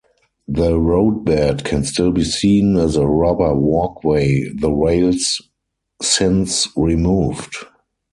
[0.47, 5.43] The roadbed can still be seen as a rubber walkway, the rails
[6.01, 7.57] since removed.